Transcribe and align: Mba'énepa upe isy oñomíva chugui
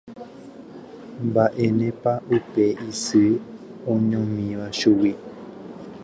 Mba'énepa 1.25 2.13
upe 2.37 2.65
isy 2.89 3.25
oñomíva 3.91 4.65
chugui 4.77 5.11